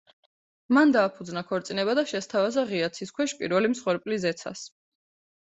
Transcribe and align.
მან 0.77 0.93
დააფუძნა 0.95 1.43
ქორწინება 1.49 1.95
და 1.99 2.05
შესთავაზა 2.13 2.65
ღია 2.73 2.89
ცის 2.97 3.15
ქვეშ 3.19 3.37
პირველი 3.43 3.73
მსხვერპლი 3.75 4.21
ზეცას. 4.27 4.67